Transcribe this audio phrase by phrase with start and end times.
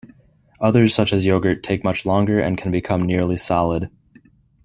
[0.59, 3.91] Others such as yogurt take much longer and can become nearly solid.